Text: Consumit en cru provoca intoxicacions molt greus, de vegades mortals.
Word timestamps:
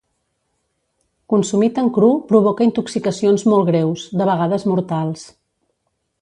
Consumit 1.33 1.77
en 1.81 1.91
cru 1.97 2.09
provoca 2.31 2.67
intoxicacions 2.69 3.45
molt 3.53 3.69
greus, 3.69 4.07
de 4.23 4.29
vegades 4.31 4.67
mortals. 4.73 5.29